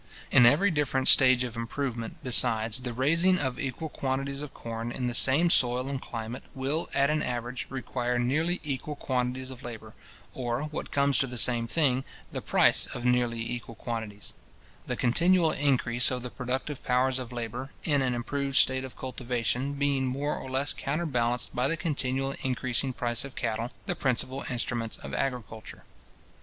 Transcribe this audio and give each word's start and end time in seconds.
In 0.31 0.47
every 0.47 0.71
different 0.71 1.07
stage 1.09 1.43
of 1.43 1.55
improvement, 1.55 2.17
besides, 2.23 2.79
the 2.79 2.91
raising 2.91 3.37
of 3.37 3.59
equal 3.59 3.87
quantities 3.89 4.41
of 4.41 4.51
corn 4.51 4.91
in 4.91 5.05
the 5.05 5.13
same 5.13 5.51
soil 5.51 5.87
and 5.87 6.01
climate, 6.01 6.41
will, 6.55 6.89
at 6.95 7.11
an 7.11 7.21
average, 7.21 7.67
require 7.69 8.17
nearly 8.17 8.59
equal 8.63 8.95
quantities 8.95 9.51
of 9.51 9.61
labour; 9.61 9.93
or, 10.33 10.63
what 10.63 10.89
comes 10.89 11.19
to 11.19 11.27
the 11.27 11.37
same 11.37 11.67
thing, 11.67 12.03
the 12.31 12.41
price 12.41 12.87
of 12.87 13.05
nearly 13.05 13.41
equal 13.51 13.75
quantities; 13.75 14.33
the 14.87 14.95
continual 14.97 15.51
increase 15.51 16.09
of 16.09 16.23
the 16.23 16.31
productive 16.31 16.83
powers 16.83 17.19
of 17.19 17.31
labour, 17.31 17.69
in 17.83 18.01
an 18.01 18.15
improved 18.15 18.57
state 18.57 18.83
of 18.83 18.97
cultivation, 18.97 19.75
being 19.75 20.07
more 20.07 20.35
or 20.35 20.49
less 20.49 20.73
counterbalanced 20.73 21.53
by 21.55 21.67
the 21.67 21.77
continual 21.77 22.33
increasing 22.41 22.91
price 22.91 23.23
of 23.23 23.35
cattle, 23.35 23.69
the 23.85 23.93
principal 23.93 24.43
instruments 24.49 24.97
of 24.97 25.13
agriculture. 25.13 25.83